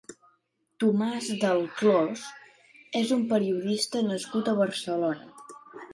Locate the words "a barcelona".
4.51-5.33